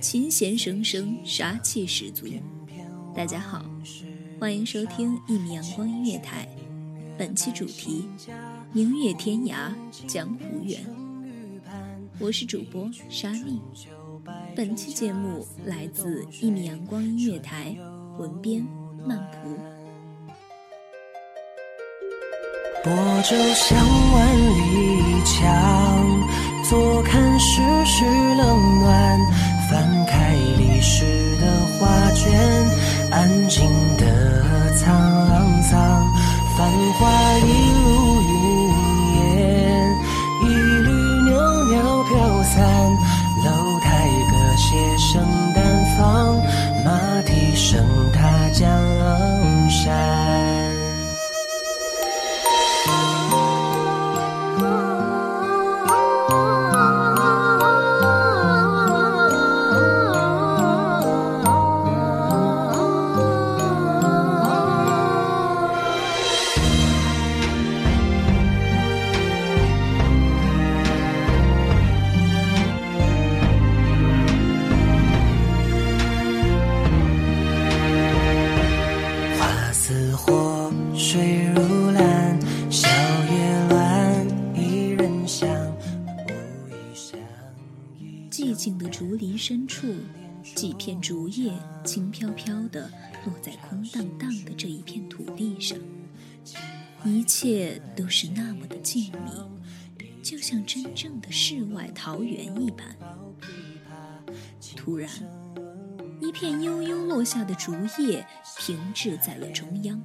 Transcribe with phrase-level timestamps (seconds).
[0.00, 2.26] 琴弦声声，杀气十足。
[3.14, 3.64] 大家好，
[4.38, 6.48] 欢迎收听一米阳光音乐台，
[7.18, 8.08] 本期主题：
[8.72, 9.72] 明月天涯，
[10.06, 10.78] 江湖远。
[12.20, 13.60] 我是主播沙莉。
[14.54, 17.76] 本期节目来自一米阳光音乐台，
[18.18, 18.64] 文编
[19.04, 19.56] 曼蒲。
[22.84, 23.76] 泊舟向
[24.12, 26.28] 万里江，
[26.62, 29.45] 坐看世事冷暖。
[29.68, 31.04] 翻开历史
[31.40, 31.46] 的
[31.78, 32.30] 画卷，
[33.10, 35.15] 安静的藏
[90.86, 91.52] 片竹叶
[91.84, 92.88] 轻飘飘地
[93.24, 95.76] 落在空荡荡的这一片土地上，
[97.04, 99.48] 一切都是那么的静谧，
[100.22, 102.96] 就像真正的世外桃源一般。
[104.76, 105.10] 突然，
[106.20, 108.24] 一片悠悠落下的竹叶
[108.60, 110.00] 停滞在了中央，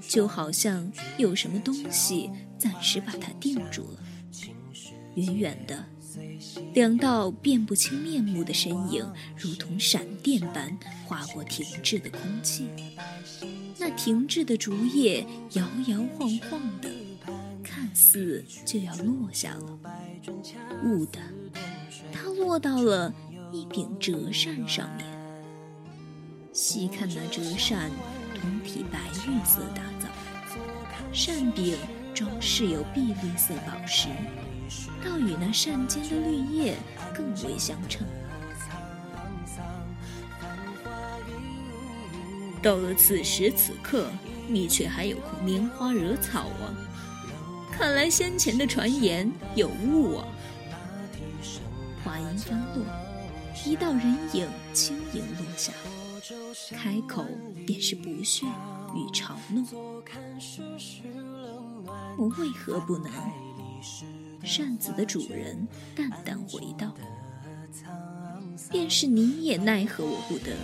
[0.00, 4.00] 就好像有什么东西暂时把它定住了。
[5.14, 5.84] 远远的。
[6.74, 9.04] 两道辨不清面目的身影，
[9.36, 12.68] 如同闪电般划过停滞的空气。
[13.78, 16.90] 那停滞的竹叶摇摇晃晃的，
[17.62, 19.78] 看似就要落下了。
[20.84, 21.18] 兀的，
[22.12, 23.12] 它落到了
[23.52, 25.06] 一柄折扇上面。
[26.52, 27.90] 细看那折扇，
[28.40, 30.08] 通体白玉色打造，
[31.12, 31.76] 扇柄
[32.16, 34.08] 装饰有碧绿色宝石。
[35.04, 36.74] 倒与那扇间的绿叶
[37.14, 38.06] 更为相称。
[42.62, 44.10] 到了此时此刻，
[44.48, 46.72] 你却还有空拈花惹草啊！
[47.70, 50.26] 看来先前的传言有误啊！
[52.02, 52.82] 话音刚落，
[53.66, 55.70] 一道人影轻盈落下，
[56.72, 57.26] 开口
[57.66, 58.46] 便是不屑
[58.94, 59.66] 与嘲弄。
[62.16, 63.10] 我为何不能？
[64.42, 66.94] 扇子的主人淡淡回道
[68.70, 70.56] ：“便是你也奈何我不得，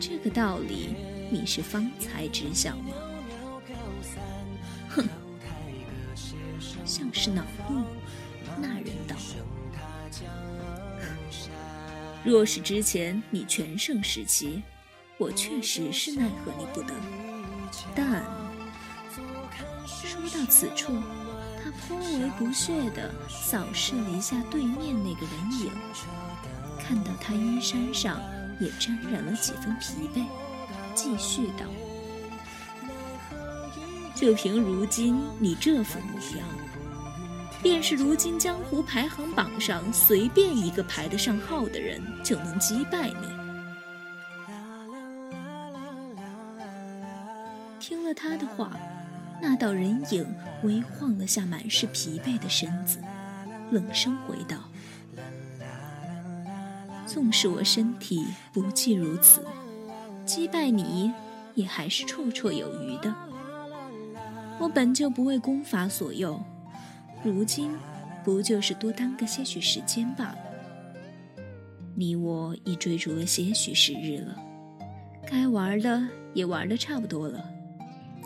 [0.00, 0.94] 这个道理
[1.30, 2.90] 你是方才知晓吗？”
[4.90, 5.08] 哼，
[6.84, 7.84] 像是恼怒。
[8.60, 9.14] 那人道
[12.24, 14.62] ：“若是之前你全盛时期，
[15.16, 16.92] 我确实是奈何你不得。
[17.94, 18.24] 但
[19.86, 20.92] 说到此处。”
[21.62, 25.72] 他颇为不屑地扫视了一下对面那个人影，
[26.78, 28.20] 看到他衣衫上
[28.60, 30.24] 也沾染了几分疲惫，
[30.94, 31.66] 继续道
[34.14, 36.46] ：“就凭如今你这副模样，
[37.60, 43.26] 便是如今江湖排行榜上随便一个排得上号的人，就能击败你。”
[47.80, 48.70] 听了他的话。
[49.40, 50.26] 那道人影
[50.62, 52.98] 微晃了下满是疲惫的身子，
[53.70, 54.56] 冷声回道
[57.06, 59.44] ：“纵使我身体不济如此，
[60.24, 61.12] 击败你
[61.54, 63.14] 也还是绰绰有余的。
[64.58, 66.42] 我本就不为功法所诱，
[67.22, 67.76] 如今
[68.24, 70.38] 不就是多耽搁些许时间罢了。
[71.94, 74.36] 你我已追逐了些许时日了，
[75.26, 76.02] 该玩的
[76.34, 77.44] 也玩的差不多了，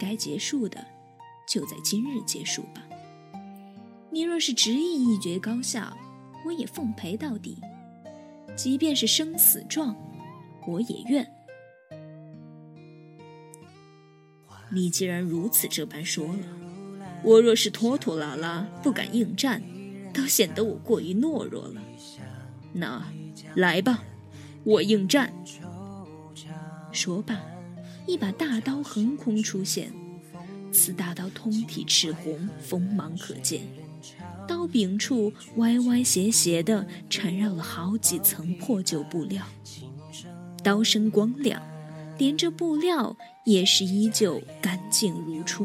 [0.00, 0.84] 该结束的。”
[1.46, 2.82] 就在今日结束吧。
[4.10, 5.96] 你若是执意一决高下，
[6.46, 7.56] 我也奉陪到底；
[8.54, 9.96] 即便是生死状，
[10.66, 11.28] 我也愿。
[14.70, 16.46] 你既然如此这般说了，
[17.22, 19.62] 我若是拖拖拉拉不敢应战，
[20.12, 21.82] 倒显得我过于懦弱了。
[22.72, 23.04] 那
[23.54, 24.02] 来吧，
[24.64, 25.32] 我应战。
[26.92, 27.40] 说罢，
[28.06, 29.92] 一把大刀横空出现。
[30.74, 33.62] 此大刀通体赤红，锋芒可见，
[34.46, 39.46] 刀柄处歪歪斜斜的缠绕了好几层破旧布料，
[40.64, 41.62] 刀身光亮，
[42.18, 45.64] 连着布料也是依旧干净如初。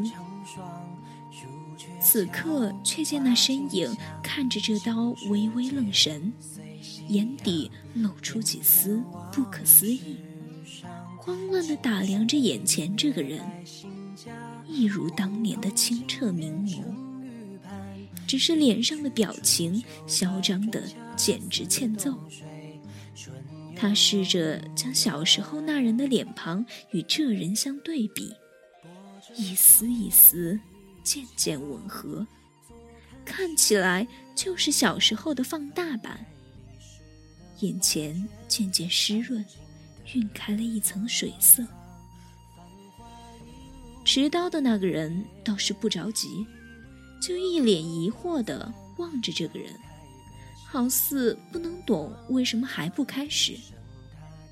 [2.00, 6.32] 此刻却见那身影看着这刀微微愣神，
[7.08, 9.02] 眼底露出几丝
[9.32, 10.18] 不可思议，
[11.18, 13.40] 慌乱的打量着眼前这个人。
[14.70, 16.80] 一如当年的清澈明眸，
[18.26, 20.80] 只是脸上的表情嚣张的
[21.16, 22.16] 简直欠揍。
[23.74, 28.32] 他试着将小时候那人的脸庞与这人相对比，
[29.36, 30.58] 一丝一丝
[31.02, 32.24] 渐渐吻合，
[33.24, 34.06] 看起来
[34.36, 36.24] 就是小时候的放大版。
[37.58, 39.44] 眼前渐渐湿润，
[40.14, 41.66] 晕开了一层水色。
[44.12, 46.44] 持刀的那个人倒是不着急，
[47.22, 49.72] 就一脸疑惑地望着这个人，
[50.66, 53.56] 好似不能懂为什么还不开始。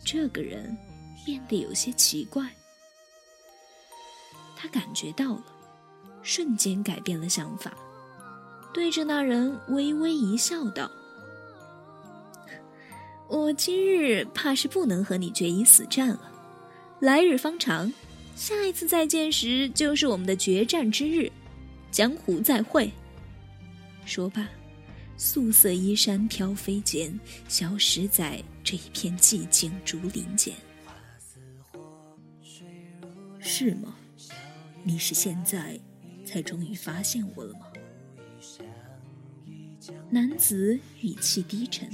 [0.05, 0.79] 这个人
[1.27, 2.49] 变得有些奇怪，
[4.55, 5.45] 他感觉到了，
[6.23, 7.77] 瞬间改变了想法，
[8.73, 10.89] 对着那人微微一笑，道
[13.27, 16.31] ：“我今日怕是不能和你决一死战了，
[17.01, 17.93] 来日方长。”
[18.39, 21.29] 下一次再见时，就是我们的决战之日，
[21.91, 22.89] 江湖再会。
[24.07, 24.49] 说罢，
[25.17, 27.19] 素色衣衫飘飞间，
[27.49, 30.55] 消失在这一片寂静竹林间。
[33.41, 33.97] 是吗？
[34.85, 35.77] 你是现在
[36.25, 37.67] 才终于发现我了吗？
[40.11, 41.91] 男子语气低沉，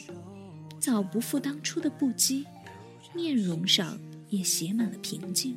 [0.79, 2.45] 早不复当初的不羁，
[3.15, 3.99] 面容上
[4.29, 5.57] 也写满了平静。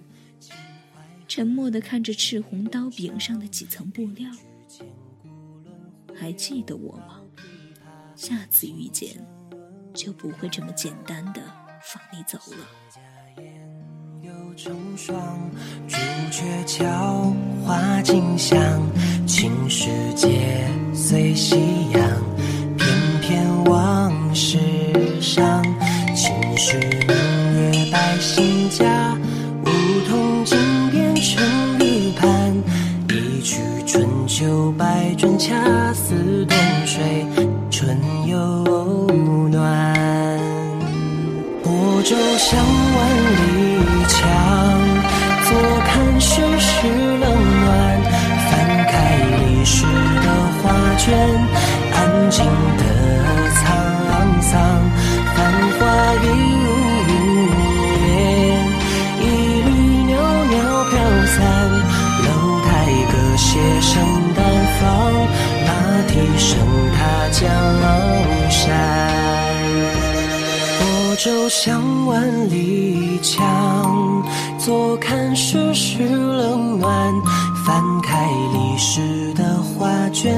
[1.28, 4.32] 沉默地看着赤红刀柄上的几层布料，
[6.16, 7.22] 还记得我吗？
[8.16, 9.10] 下次遇见，
[9.94, 11.42] 就不会这么简单的
[11.84, 12.58] 放你走了。
[14.56, 15.98] 朱
[16.32, 18.58] 雀桥花径香，
[19.28, 21.56] 青石街随夕
[21.92, 22.37] 阳，
[35.18, 35.56] 春，恰
[35.94, 36.56] 似冬
[36.86, 37.26] 水
[37.72, 37.98] 春
[38.28, 38.38] 又
[39.50, 39.96] 暖。
[41.64, 42.98] 泊舟向万
[43.36, 43.42] 里
[44.08, 44.22] 江，
[45.44, 45.50] 坐
[45.88, 47.26] 看世事冷
[47.64, 47.68] 暖。
[48.48, 48.54] 翻
[48.86, 48.94] 开
[49.42, 49.84] 历史
[50.22, 50.28] 的
[50.62, 51.08] 画卷，
[51.94, 51.98] 安
[52.30, 52.84] 静的
[53.58, 53.66] 沧
[54.40, 54.54] 桑，
[55.36, 55.38] 繁
[55.80, 55.82] 华
[56.24, 56.26] 一
[71.28, 74.24] 就像万里江，
[74.58, 77.14] 坐看世事冷暖。
[77.66, 80.34] 翻开历史的画卷，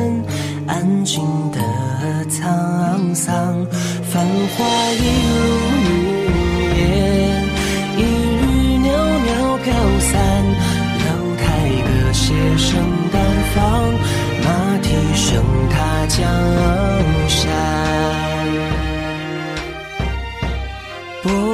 [0.65, 1.60] 安静的
[2.25, 3.63] 沧桑，
[4.01, 4.25] 繁
[4.58, 5.38] 华一如
[5.86, 5.93] 云
[6.79, 6.81] 烟，
[7.96, 8.41] 一缕
[8.79, 10.10] 袅袅飘散。
[11.05, 12.67] 楼台歌榭声
[13.12, 13.22] 淡
[13.53, 13.62] 放，
[14.43, 14.48] 马
[14.81, 14.88] 蹄。
[15.13, 16.25] 声踏江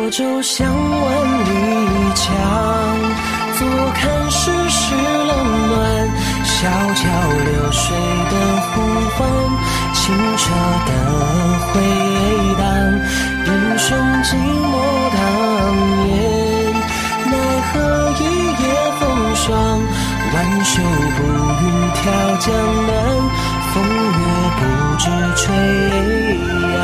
[0.05, 0.11] 山。
[0.11, 1.05] 泊舟向万
[1.45, 1.49] 里
[2.13, 2.25] 江，
[3.57, 3.59] 坐
[3.93, 5.31] 看世事冷
[5.67, 5.73] 暖。
[6.43, 6.53] 小
[6.93, 7.01] 桥
[7.43, 7.97] 流水
[8.29, 8.73] 的呼
[9.15, 9.19] 唤，
[9.93, 10.03] 清
[10.37, 10.43] 澈
[10.85, 10.89] 的
[11.71, 11.73] 回
[12.59, 12.63] 荡。
[13.47, 14.73] 英雄寂寞
[15.15, 15.17] 当
[16.05, 16.13] 年，
[17.25, 17.33] 奈
[17.71, 17.73] 何
[18.19, 18.21] 一
[18.61, 18.63] 夜
[18.99, 19.01] 风
[19.35, 19.49] 霜。
[20.33, 20.71] 挽袖
[21.15, 21.17] 步
[21.61, 21.97] 云眺
[22.39, 22.45] 江
[22.85, 22.89] 南，
[23.73, 24.21] 风月
[24.59, 24.61] 不
[24.97, 25.03] 知
[25.35, 25.43] 吹
[26.73, 26.83] 扬。